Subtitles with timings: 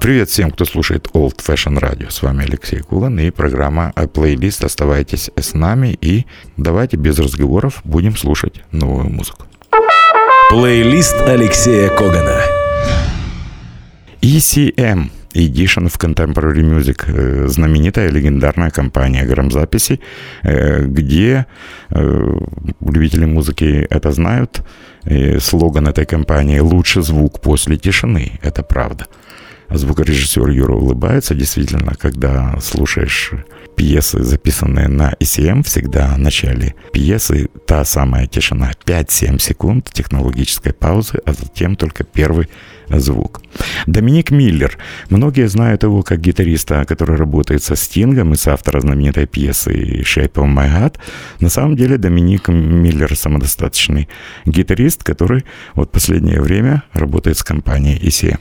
[0.00, 2.10] Привет всем, кто слушает Old Fashion Radio.
[2.10, 4.64] С вами Алексей Кулан и программа «Плейлист».
[4.64, 6.24] Оставайтесь с нами и
[6.56, 9.44] давайте без разговоров будем слушать новую музыку.
[10.48, 12.40] Плейлист Алексея Когана.
[14.22, 20.00] ECM Edition of Contemporary Music, э, знаменитая легендарная компания грамзаписи,
[20.42, 21.44] э, где
[21.90, 22.38] э,
[22.80, 24.62] любители музыки это знают.
[25.40, 28.38] Слоган этой компании «Лучший звук после тишины».
[28.42, 29.06] Это правда.
[29.70, 31.34] Звукорежиссер Юра улыбается.
[31.34, 33.32] Действительно, когда слушаешь
[33.76, 38.72] пьесы, записанные на ECM, всегда в начале пьесы та самая тишина.
[38.84, 42.48] 5-7 секунд технологической паузы, а затем только первый
[42.90, 43.40] звук.
[43.86, 44.76] Доминик Миллер.
[45.08, 50.32] Многие знают его как гитариста, который работает со Стингом и с автора знаменитой пьесы «Shape
[50.32, 50.96] of My Heart».
[51.40, 54.08] На самом деле Доминик Миллер самодостаточный
[54.46, 58.40] гитарист, который вот последнее время работает с компанией ECM.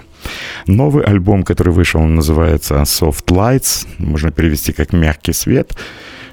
[0.68, 5.78] Новый альбом, который вышел, называется Soft Lights, можно перевести как «Мягкий свет».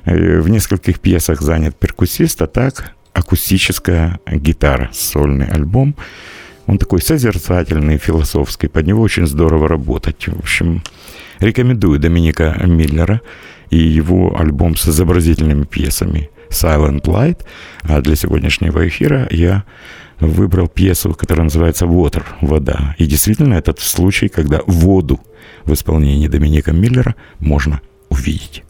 [0.04, 5.96] В нескольких пьесах занят перкуссист, а так акустическая гитара, сольный альбом.
[6.66, 10.26] Он такой созерцательный, философский, под него очень здорово работать.
[10.26, 10.82] В общем,
[11.40, 13.20] рекомендую Доминика Миллера
[13.70, 17.44] и его альбом с изобразительными пьесами Silent Light.
[17.82, 19.64] А для сегодняшнего эфира я
[20.18, 22.94] выбрал пьесу, которая называется «Water»— «Вода».
[22.98, 25.20] И действительно, этот случай, когда воду
[25.64, 28.64] в исполнении Доминика Миллера можно увидеть.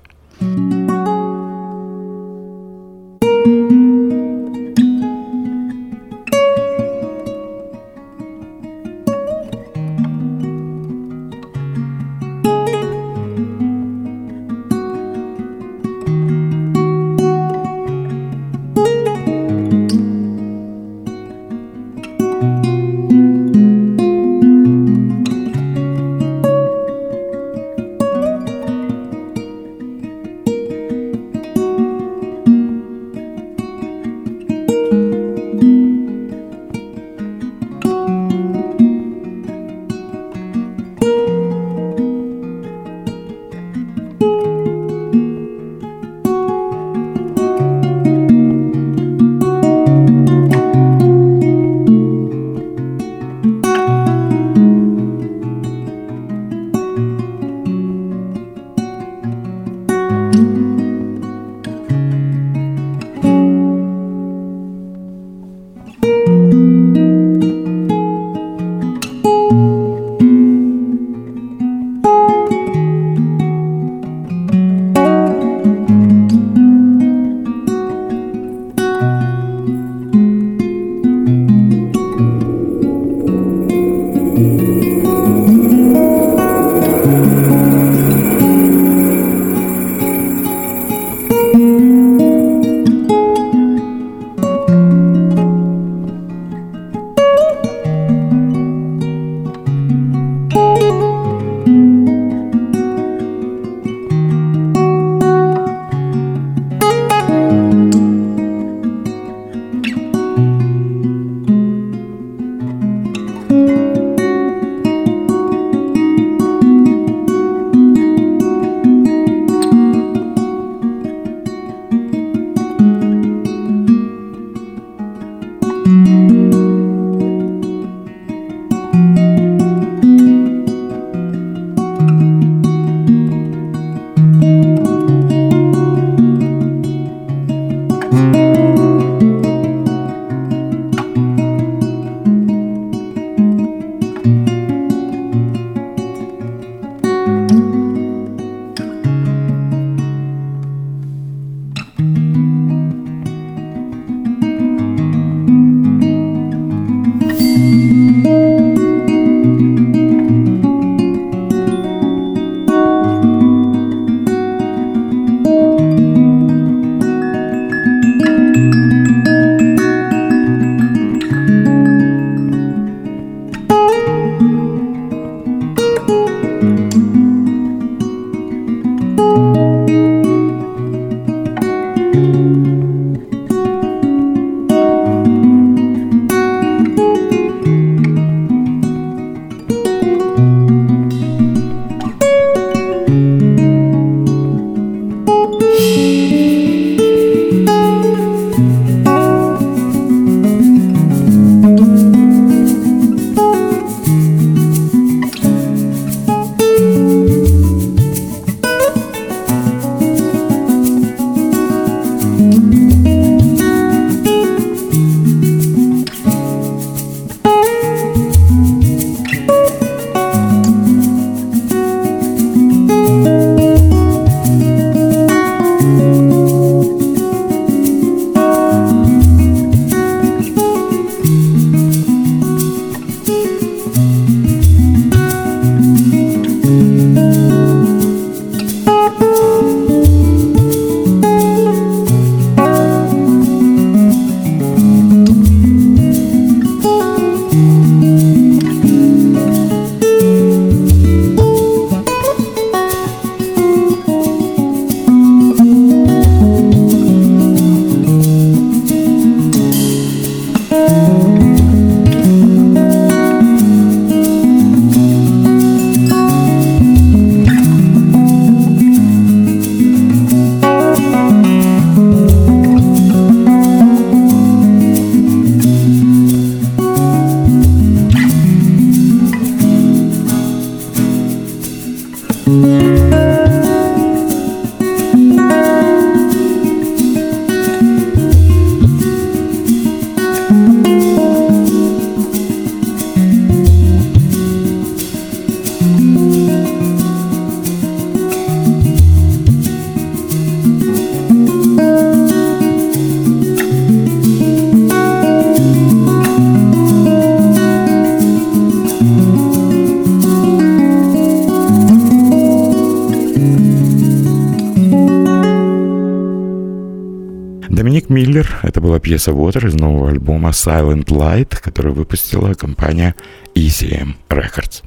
[319.07, 323.15] Пьеса Water из нового альбома Silent Light, который выпустила компания
[323.55, 324.83] ECM Records.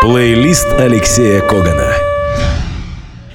[0.00, 1.92] Плейлист Алексея Когана.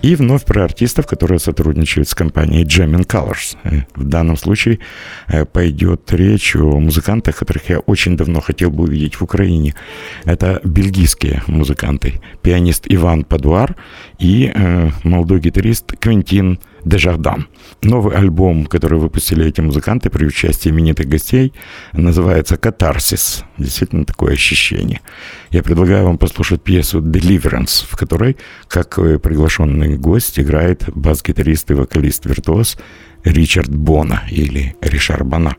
[0.01, 3.57] И вновь про артистов, которые сотрудничают с компанией Jamming Colors.
[3.65, 4.79] Э, в данном случае
[5.27, 9.75] э, пойдет речь о музыкантах, которых я очень давно хотел бы увидеть в Украине.
[10.23, 12.21] Это бельгийские музыканты.
[12.41, 13.75] Пианист Иван Падуар
[14.19, 17.47] и э, молодой гитарист Квинтин Дежардан.
[17.83, 21.53] Новый альбом, который выпустили эти музыканты при участии именитых гостей,
[21.93, 23.43] называется «Катарсис».
[23.57, 25.01] Действительно такое ощущение.
[25.49, 28.37] Я предлагаю вам послушать пьесу «Deliverance», в которой,
[28.67, 32.77] как приглашенный гость, играет бас-гитарист и вокалист-виртуоз
[33.23, 35.55] Ричард Бона или Ришар Бона.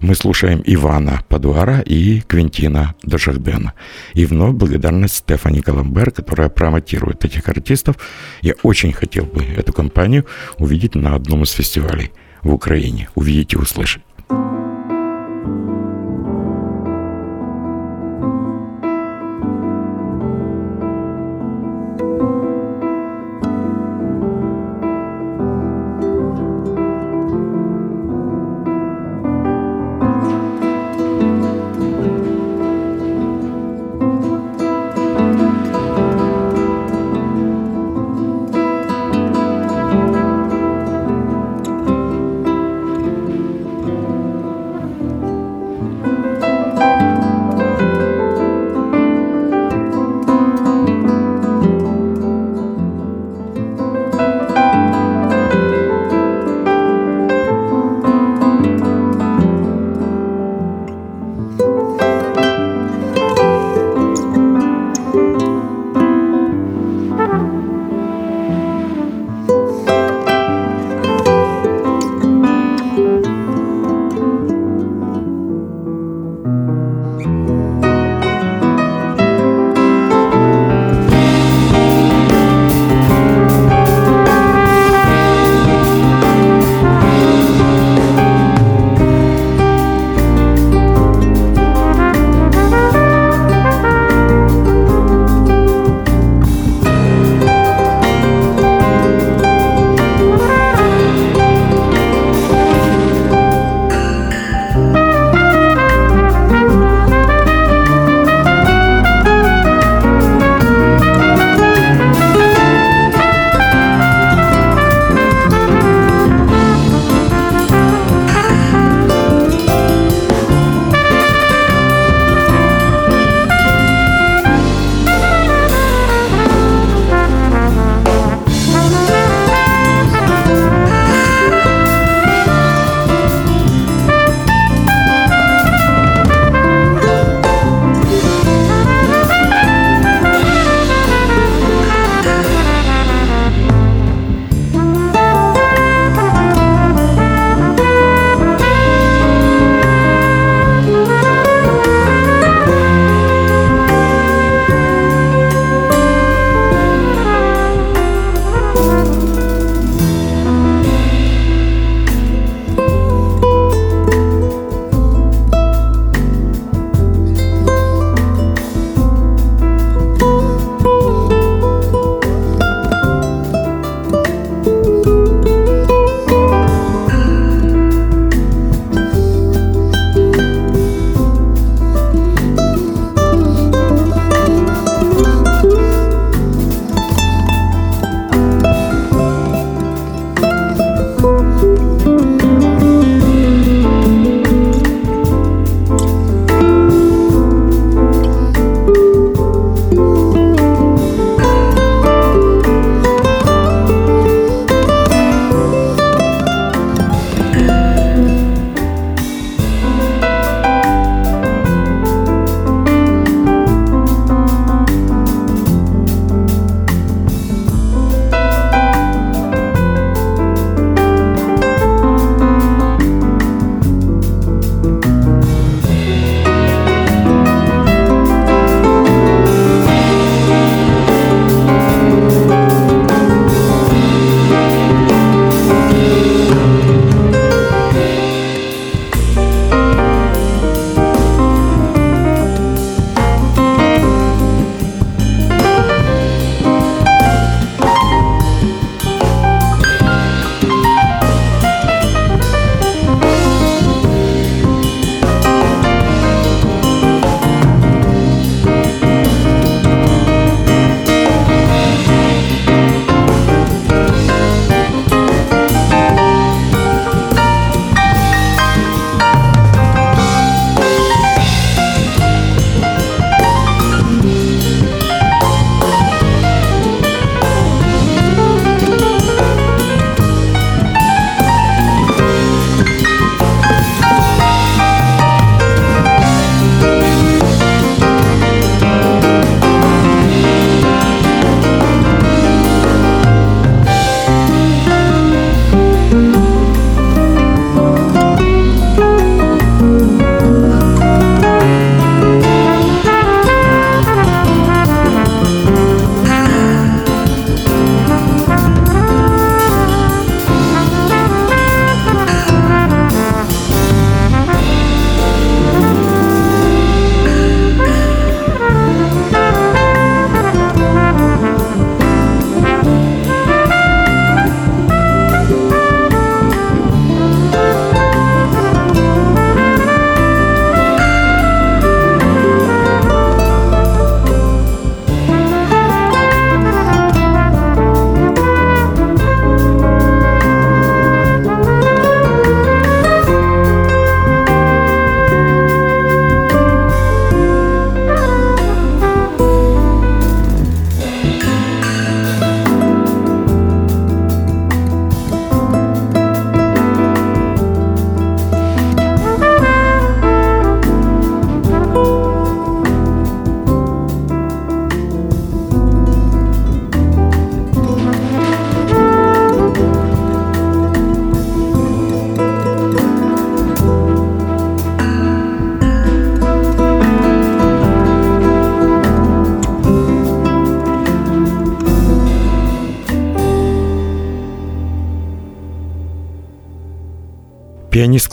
[0.00, 3.74] Мы слушаем Ивана Падуара и Квинтина Дожахдена.
[4.14, 7.96] И вновь благодарность Стефани Каламбер, которая промотирует этих артистов.
[8.42, 10.24] Я очень хотел бы эту компанию
[10.58, 12.12] увидеть на одном из фестивалей
[12.42, 13.08] в Украине.
[13.16, 14.02] Увидеть и услышать.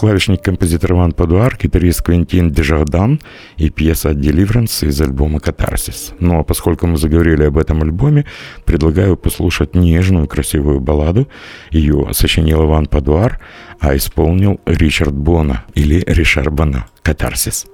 [0.06, 3.20] Пианист-клавишник, композитор Иван Падуар, гитарист Квентин Дежардан
[3.58, 6.14] и пьеса «Deliverance» из альбома «Катарсис».
[6.20, 8.26] Ну а поскольку мы заговорили об этом альбоме,
[8.66, 11.28] предлагаю послушать нежную, красивую балладу.
[11.72, 13.40] Ее сочинил Иван Падуар,
[13.80, 17.66] а исполнил Ричард Бона или Ришар Бона «Катарсис».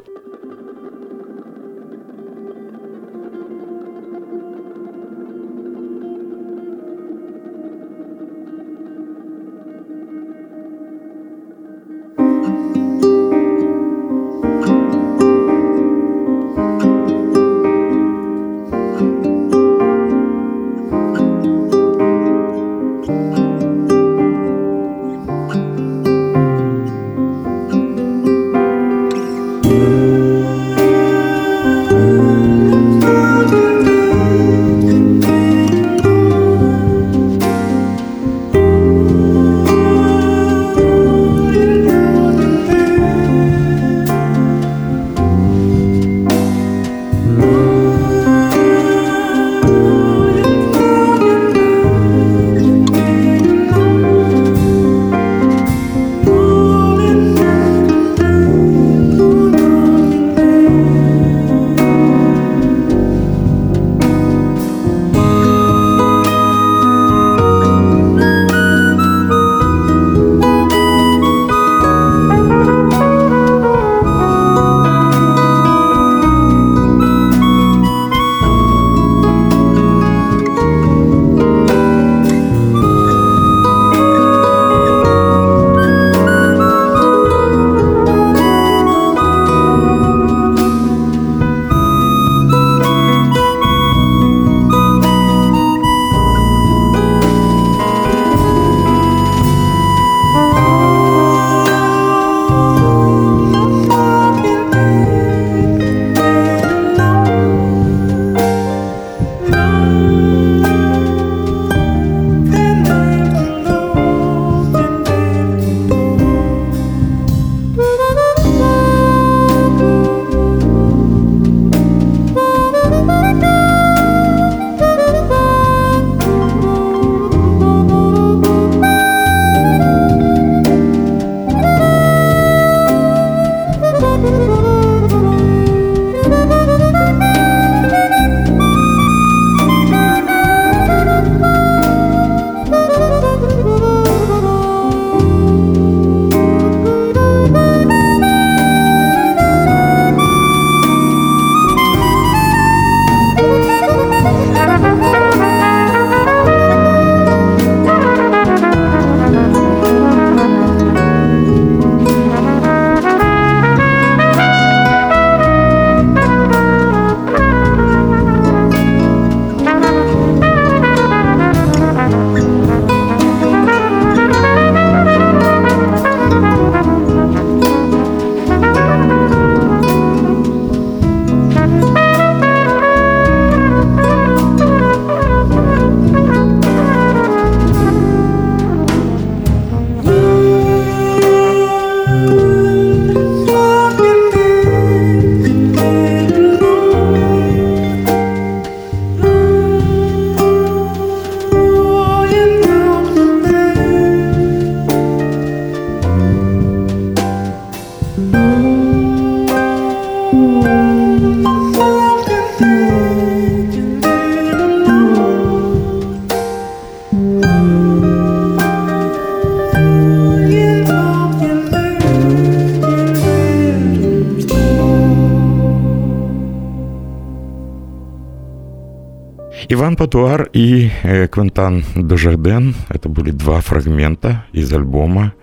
[229.92, 235.34] Иван Патуар и э, Квентан Дожарден– это были два фрагмента из альбома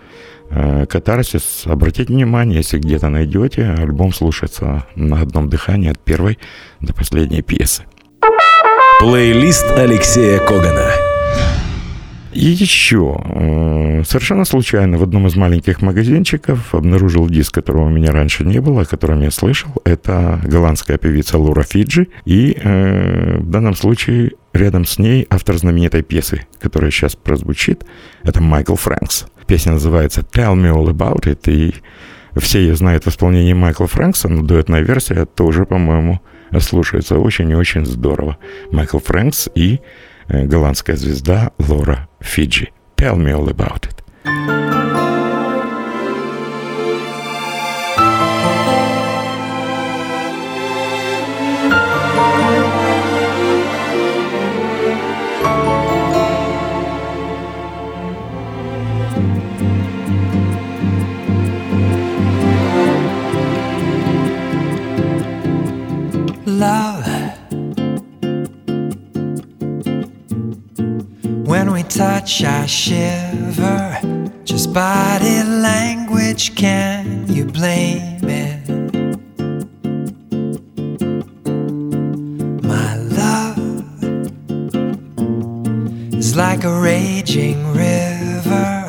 [0.48, 1.64] э, «Катарсис».
[1.66, 6.38] Обратите внимание, если где-то найдете, альбом слушается на одном дыхании от первой
[6.80, 7.82] до последней пьесы.
[9.00, 10.92] Плейлист Алексея Когана–
[12.32, 18.10] и еще, э, совершенно случайно в одном из маленьких магазинчиков обнаружил диск, которого у меня
[18.12, 19.70] раньше не было, о котором я слышал.
[19.84, 22.08] Это голландская певица Лура Фиджи.
[22.24, 27.84] И э, в данном случае рядом с ней автор знаменитой пьесы, которая сейчас прозвучит,
[28.22, 29.26] это Майкл Фрэнкс.
[29.46, 31.74] Песня называется «Tell me all about it», и
[32.38, 36.20] все ее знают в исполнении Майкла Фрэнкса, но дуэтная версия тоже, по-моему,
[36.60, 38.36] слушается очень и очень здорово.
[38.70, 39.80] Майкл Фрэнкс и
[40.28, 42.70] Э, голландская звезда Лора Fiji.
[42.96, 44.67] Tell me all about it.
[71.88, 73.98] Touch, I shiver.
[74.44, 78.68] Just body language, can you blame it?
[82.62, 83.58] My love
[86.14, 88.86] is like a raging river,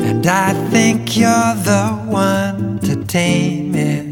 [0.00, 4.11] and I think you're the one to tame it.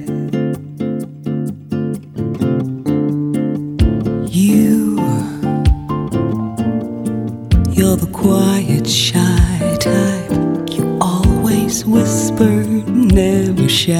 [13.70, 13.94] 笑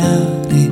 [0.50, 0.69] 你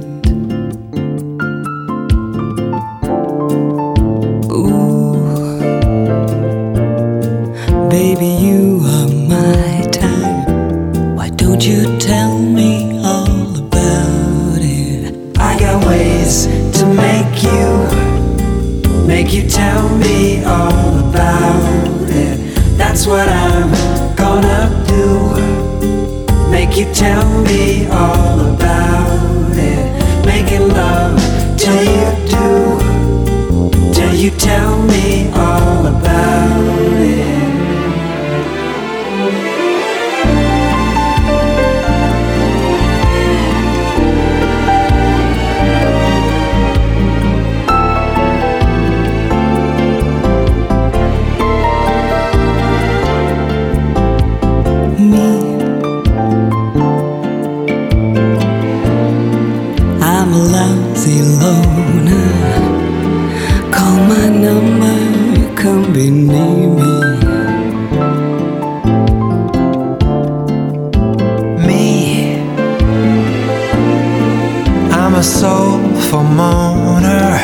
[75.18, 77.38] a soulful moaner.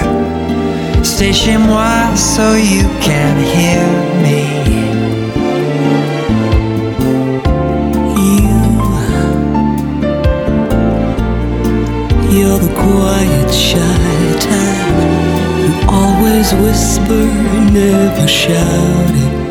[1.03, 3.87] Stay chez moi so you can hear
[4.23, 4.43] me.
[8.31, 8.55] You,
[12.31, 14.95] you're the quiet, shy type.
[15.65, 17.27] You always whisper,
[17.73, 19.44] never shout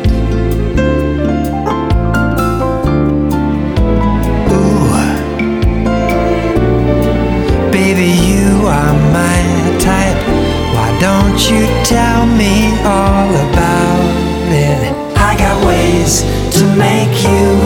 [11.34, 14.04] Why don't you tell me all about
[14.54, 14.94] it?
[15.16, 16.22] I got ways
[16.54, 17.58] to make you,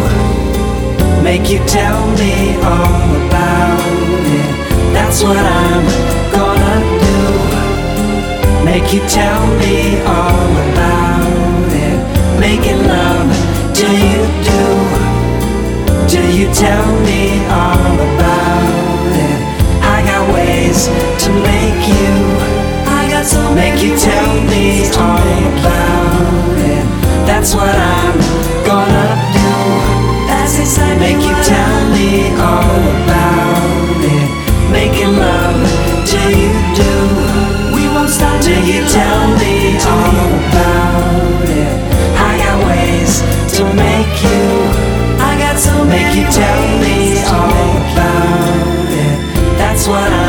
[1.22, 3.78] make you tell me all about
[4.24, 4.48] it.
[4.94, 5.85] That's what I'm
[6.33, 8.64] gonna do.
[8.64, 12.40] Make you tell me all about it.
[12.40, 13.28] Making love
[13.76, 14.64] till you do.
[16.09, 19.40] Till you tell me all about it.
[19.85, 20.87] I got ways
[21.24, 22.57] to make you.
[23.18, 25.18] Got Make you tell me all
[25.50, 26.87] about it.
[27.26, 28.14] That's what I'm
[28.64, 29.50] gonna do.
[30.31, 34.28] That's exactly Make you tell me all about it.
[34.70, 35.66] Making love
[36.07, 36.94] till you do.
[37.74, 41.74] We won't stop Till you tell me all about it.
[42.14, 43.18] I got ways
[43.59, 44.46] to make you.
[45.18, 49.59] I got so Make you tell me all about it.
[49.59, 50.27] That's what I'm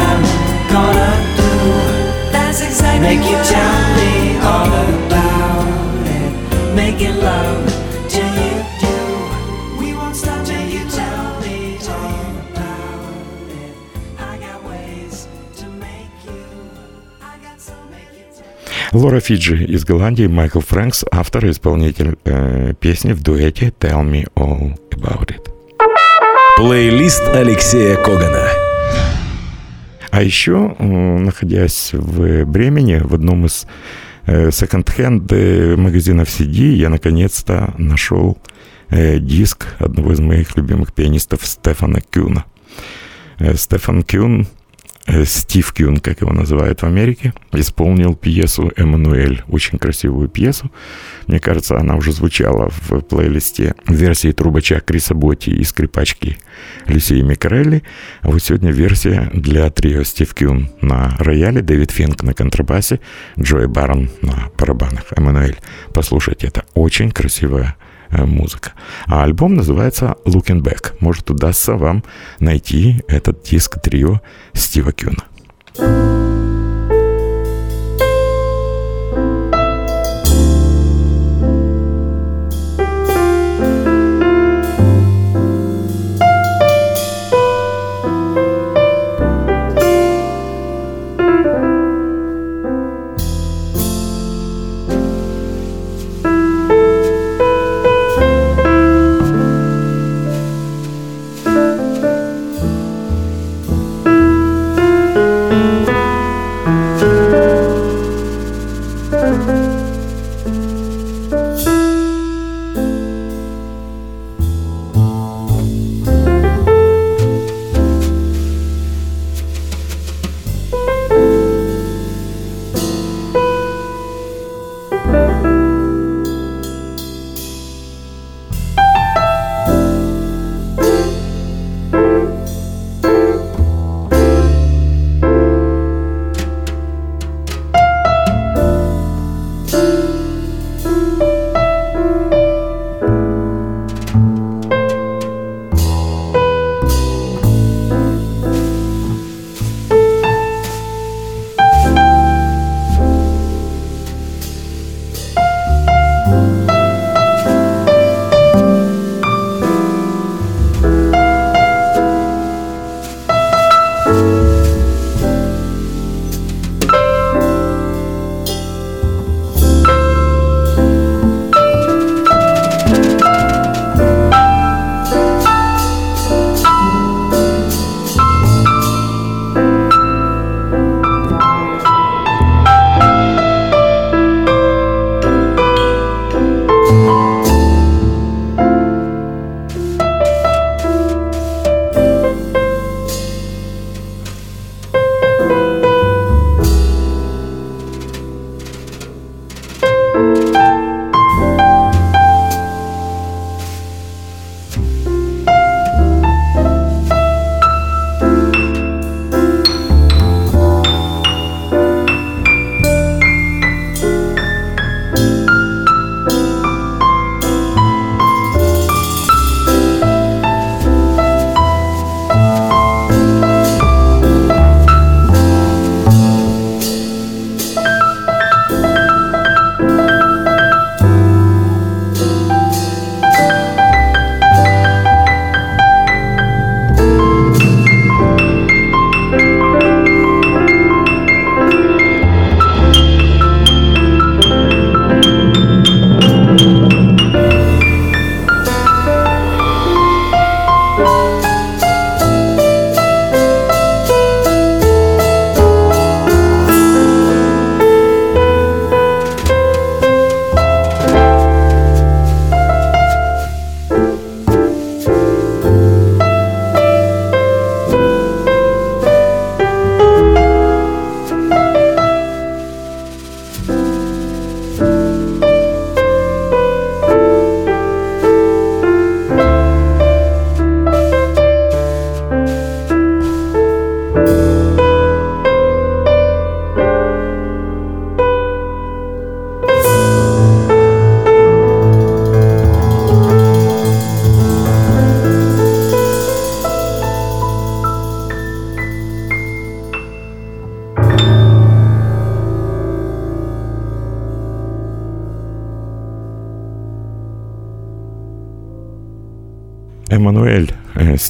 [3.01, 6.31] Make you tell me all about it.
[6.75, 7.65] Making love
[8.09, 8.97] till you do.
[9.79, 11.45] We won't stop Till you making tell love.
[11.45, 13.03] me all about
[13.63, 13.73] it.
[14.19, 15.27] I got ways
[15.59, 16.43] to make you.
[17.21, 18.23] I got so many
[18.93, 24.27] Лора Фиджи из Голландии, Майкл Фрэнкс, автор и исполнитель э, песни в дуэте «Tell Me
[24.35, 25.49] All About It».
[26.57, 28.68] Плейлист Алексея Когана.
[30.11, 33.67] А еще, находясь в Бремени, в одном из
[34.25, 38.37] э, секонд-хенд э, магазинов CD, я наконец-то нашел
[38.89, 42.45] э, диск одного из моих любимых пианистов Стефана Кюна.
[43.55, 44.47] Стефан Кюн,
[45.25, 50.71] Стив Кюн, как его называют в Америке, исполнил пьесу «Эммануэль», очень красивую пьесу.
[51.27, 56.37] Мне кажется, она уже звучала в плейлисте версии трубача Криса Ботти и скрипачки
[56.85, 57.83] Люсии Микарелли.
[58.21, 62.99] А вот сегодня версия для трио Стив Кюн на рояле, Дэвид Финк на контрабасе,
[63.39, 65.05] Джой Барон на барабанах.
[65.15, 65.57] Эммануэль,
[65.93, 68.71] послушайте, это очень красивая э, музыка.
[69.07, 70.95] А альбом называется Looking Back.
[70.99, 72.03] Может, удастся вам
[72.39, 74.21] найти этот диск трио
[74.53, 75.23] Стива Кюна.
[75.77, 76.38] Ooh,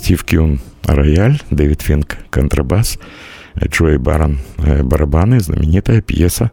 [0.10, 2.98] Стив Кюн рояль, Дэвид Финк контрабас,
[3.63, 6.50] Джои Барон барабаны, знаменитая пьеса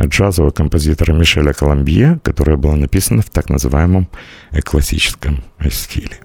[0.00, 4.08] джазового композитора Мишеля Коломбье, которая была написана в так называемом
[4.62, 6.20] классическом стиле.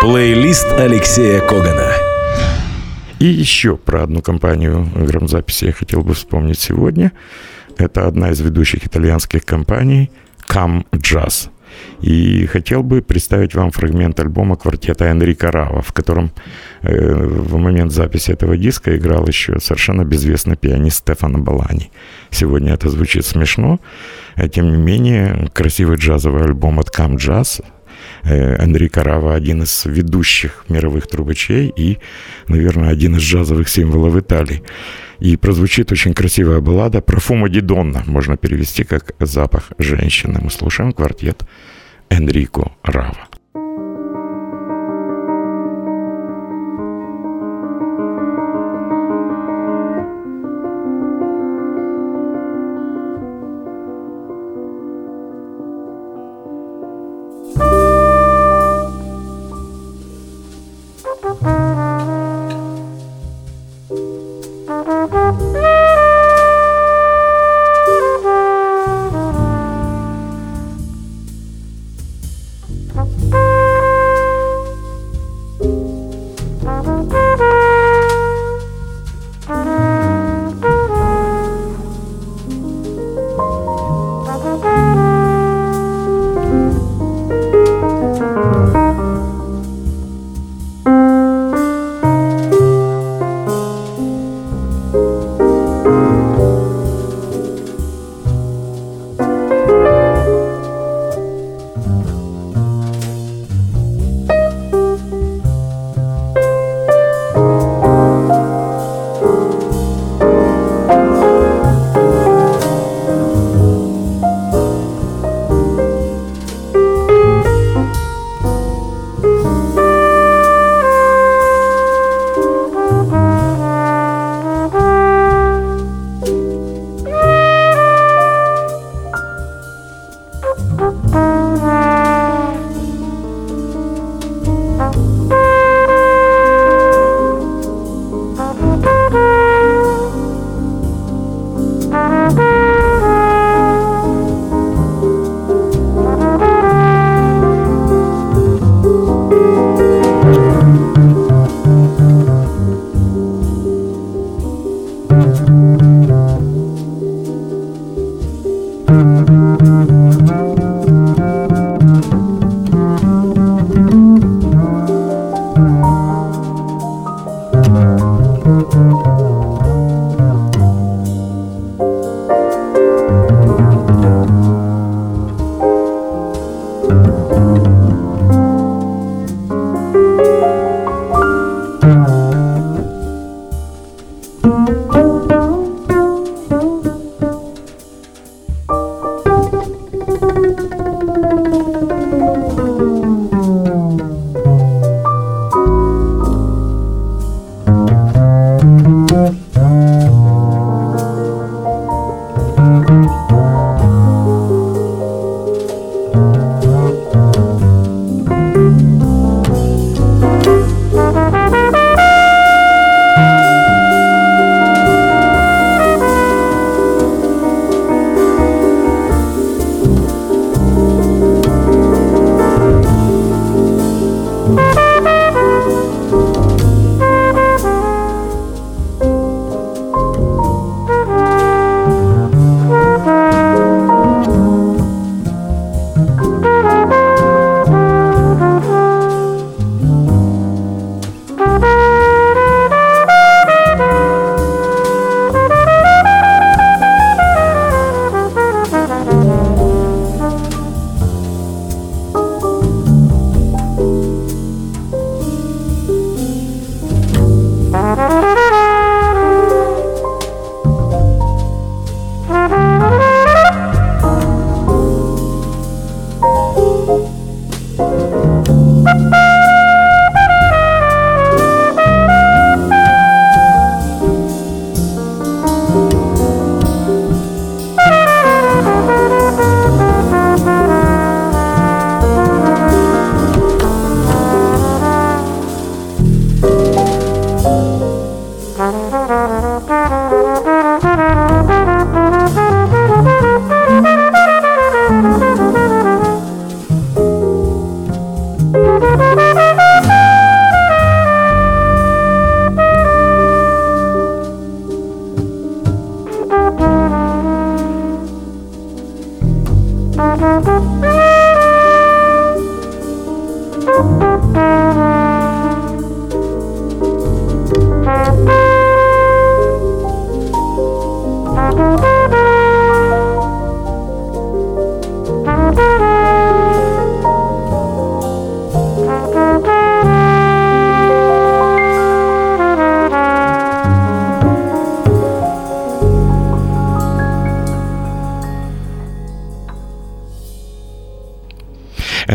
[0.00, 1.92] Плейлист Алексея Когана.
[3.20, 7.12] И еще про одну компанию грамзаписи я хотел бы вспомнить сегодня.
[7.78, 10.10] Это одна из ведущих итальянских компаний
[10.48, 11.48] Cam Jazz.
[12.00, 16.30] И хотел бы представить вам фрагмент альбома квартета Энрика Рава, в котором
[16.82, 21.90] э, в момент записи этого диска играл еще совершенно безвестный пианист Стефано Балани.
[22.30, 23.80] Сегодня это звучит смешно,
[24.34, 27.62] а тем не менее красивый джазовый альбом от Cam Jazz
[28.28, 31.98] Э, Энрико Рава один из ведущих мировых трубачей и,
[32.48, 34.62] наверное, один из джазовых символов Италии.
[35.20, 40.40] И прозвучит очень красивая баллада «Профума ди Донна», можно перевести как «Запах женщины».
[40.42, 41.44] Мы слушаем квартет
[42.10, 43.25] Энрико Рава.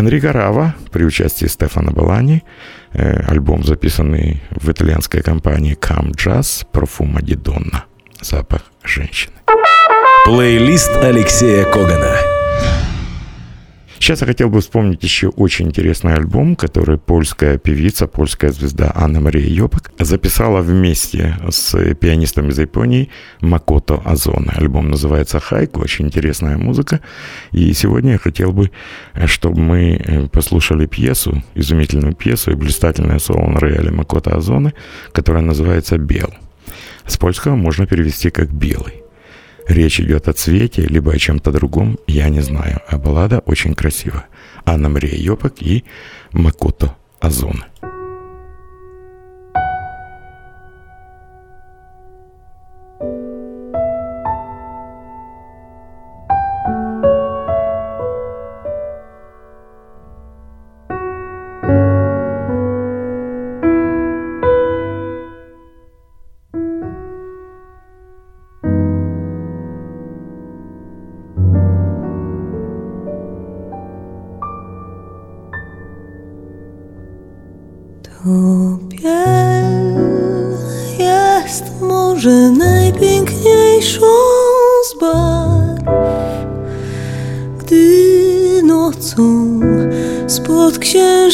[0.09, 2.43] Фигарава при участии Стефана Балани,
[2.93, 7.85] э, альбом, записанный в итальянской компании Cam Jazz «Профума Ди Донна»–
[8.21, 9.33] запах женщины.
[10.25, 12.30] Плейлист Алексея Когана.
[14.01, 19.19] Сейчас я хотел бы вспомнить еще очень интересный альбом, который польская певица, польская звезда Анна
[19.19, 24.49] Мария Йопак записала вместе с пианистом из Японии Макото Азоне.
[24.55, 27.01] Альбом называется «Хайку», очень интересная музыка.
[27.51, 28.71] И сегодня я хотел бы,
[29.27, 34.73] чтобы мы э, послушали пьесу, изумительную пьесу и блистательное соло на рояле Макото Азоне,
[35.11, 36.33] которая называется «Бел».
[37.05, 39.00] С польского можно перевести как «белый».
[39.67, 42.81] Речь идет о цвете, либо о чем-то другом, я не знаю.
[42.87, 44.25] А баллада очень красивая.
[44.65, 45.83] Анна Мария Йопак и
[46.31, 47.63] Макото Азон.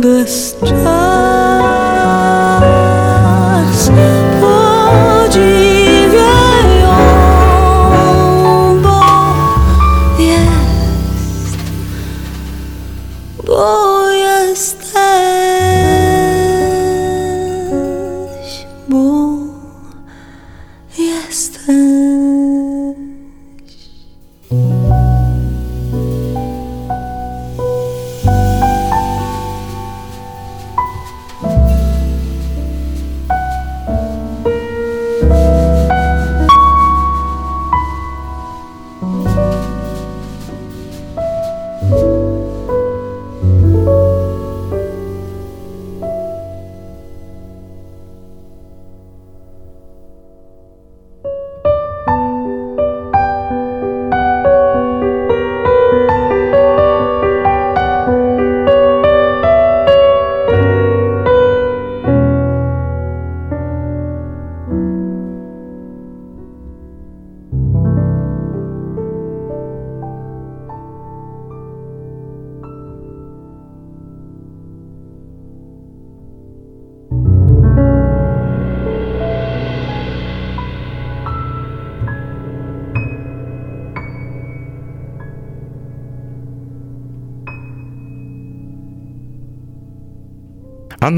[0.00, 1.27] без час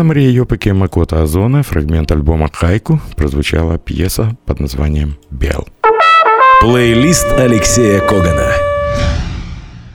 [0.01, 5.69] Анна-Мария Йопаки Макота Озона, фрагмент альбома «Хайку», прозвучала пьеса под названием «Бел».
[6.63, 8.51] Плейлист Алексея Когана.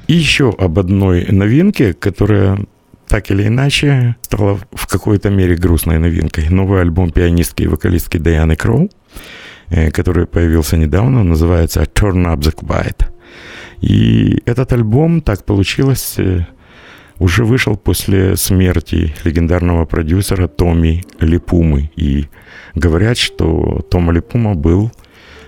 [0.05, 2.59] И еще об одной новинке, которая
[3.07, 6.49] так или иначе стала в какой-то мере грустной новинкой.
[6.49, 8.91] Новый альбом пианистки и вокалистки Дайаны Кроу,
[9.69, 13.07] э, который появился недавно, называется «Turn Up the Quiet».
[13.81, 16.45] И этот альбом, так получилось, э,
[17.19, 21.91] уже вышел после смерти легендарного продюсера Томи Липумы.
[21.95, 22.25] И
[22.73, 24.91] говорят, что Тома Липума был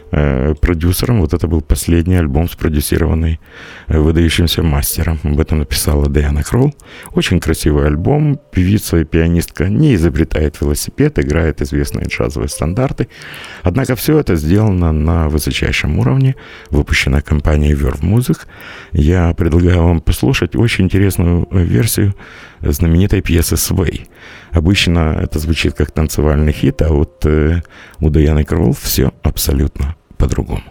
[0.10, 1.22] продюсером.
[1.22, 3.40] Вот это был последний альбом, спродюсированный
[3.88, 5.20] э, выдающимся мастером.
[5.24, 6.74] Об этом написала Диана Кролл.
[7.14, 8.40] Очень красивый альбом.
[8.52, 13.08] Певица и пианистка не изобретает велосипед, играет известные джазовые стандарты.
[13.64, 16.36] Однако все это сделано на высочайшем уровне.
[16.70, 18.40] Выпущено компанией Verve Music.
[18.94, 22.16] Я предлагаю вам послушать очень интересную э, версию
[22.62, 24.08] знаменитой пьесы «Свей».
[24.52, 27.62] Обычно это звучит как танцевальный хит, а вот э,
[28.00, 30.64] у Даяны Кролл все абсолютно по-другому.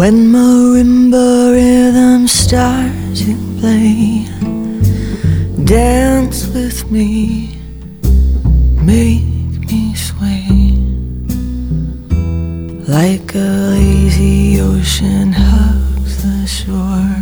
[0.00, 4.24] When marimba rhythm starts to play,
[5.62, 7.60] dance with me,
[8.80, 10.48] make me sway.
[12.88, 17.20] Like a lazy ocean hugs the shore,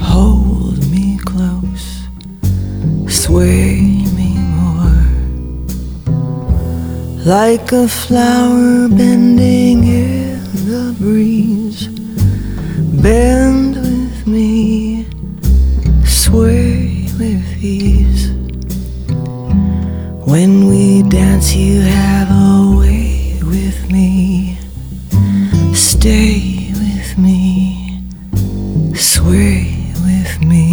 [0.00, 2.06] hold me close,
[3.08, 3.80] sway
[4.14, 4.30] me
[4.60, 5.08] more.
[7.26, 9.82] Like a flower bending
[21.22, 24.58] dance, you have a way with me.
[25.72, 28.00] Stay with me,
[28.94, 29.60] sway
[30.08, 30.68] with me.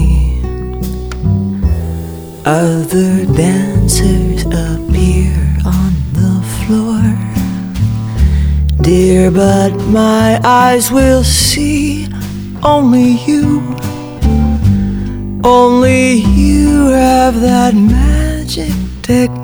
[2.46, 3.12] Other
[3.44, 5.38] dancers appear
[5.78, 7.06] on the floor.
[8.82, 12.08] Dear, but my eyes will see
[12.64, 13.46] only you.
[15.44, 19.39] Only you have that magic.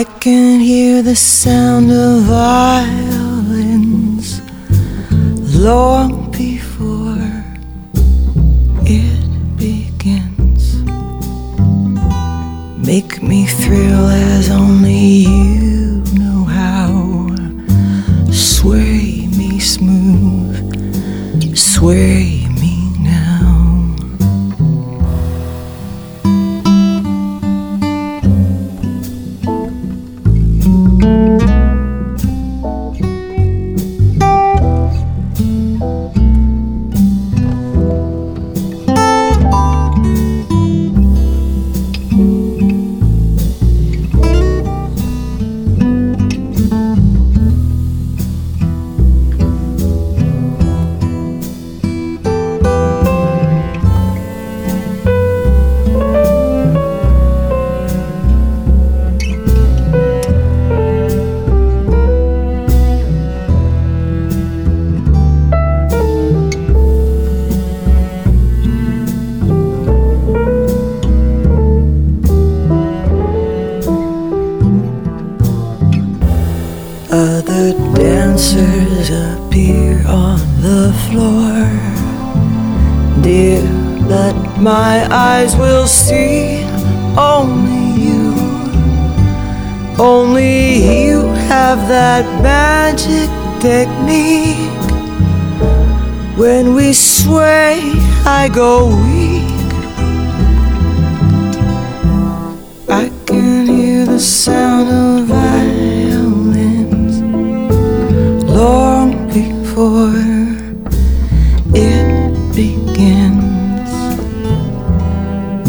[0.00, 3.60] I can hear the sound of violins
[5.54, 7.44] long before
[8.86, 9.20] it
[9.58, 10.80] begins.
[12.78, 17.28] Make me thrill as only you know how.
[18.32, 20.56] Sway me smooth,
[21.54, 22.39] sway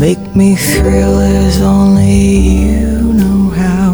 [0.01, 3.93] Make me thrill as only you know how.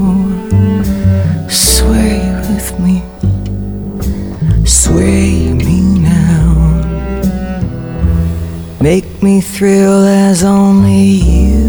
[1.49, 3.03] Sway with me,
[4.65, 6.53] sway me now.
[8.79, 11.66] Make me thrill as only you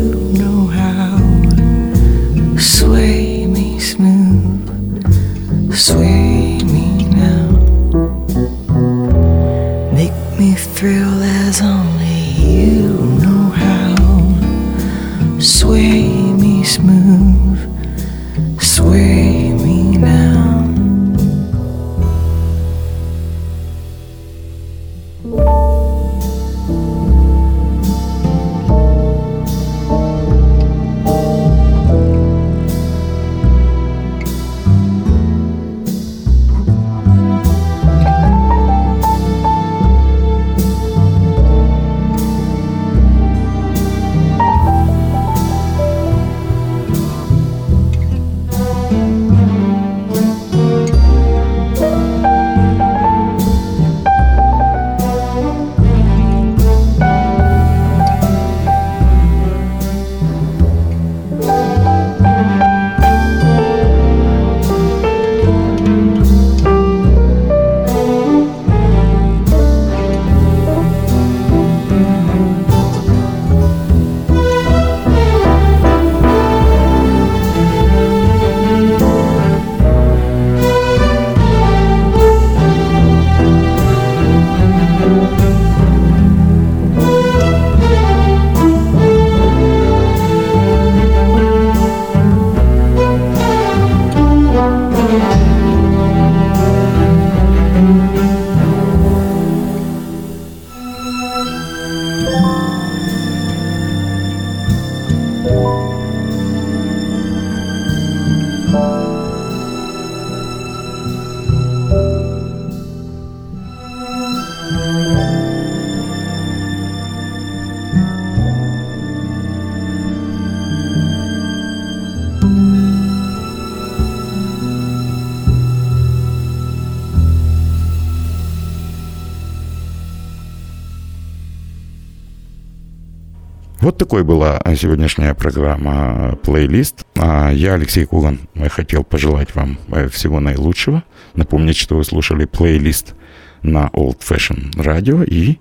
[134.09, 137.05] такой была сегодняшняя программа «Плейлист».
[137.15, 138.41] А я, Алексей Куган,
[138.71, 141.05] хотел пожелать вам э, всего наилучшего.
[141.35, 143.15] Напомнить, что вы слушали плейлист
[143.61, 145.59] на Old Fashion Radio и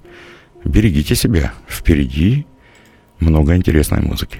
[0.64, 1.52] берегите себя.
[1.68, 2.46] Впереди
[3.20, 4.40] много интересной музыки.